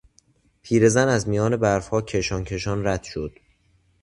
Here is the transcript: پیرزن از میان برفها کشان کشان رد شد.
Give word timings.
پیرزن 0.61 1.07
از 1.07 1.27
میان 1.29 1.57
برفها 1.57 2.01
کشان 2.01 2.43
کشان 2.43 2.87
رد 2.87 3.03
شد. 3.03 3.39